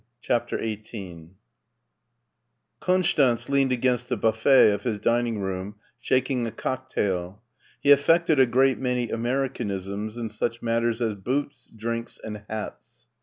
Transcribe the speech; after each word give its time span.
CHAPTER 0.19 0.57
XVin 0.57 1.35
KONSTANZ 2.79 3.49
leaned 3.49 3.71
against 3.71 4.09
the 4.09 4.17
buffet 4.17 4.71
of 4.73 4.81
his 4.81 4.97
dining 4.99 5.37
room 5.41 5.75
shaking 5.99 6.47
a 6.47 6.51
cocktail. 6.51 7.43
He 7.79 7.91
affected 7.91 8.39
a 8.39 8.47
great 8.47 8.79
many 8.79 9.11
Americanisms 9.11 10.17
in 10.17 10.29
such 10.29 10.63
matters 10.63 11.03
as 11.03 11.13
boots, 11.13 11.67
drinks, 11.75 12.19
and 12.23 12.41
hats. 12.49 13.05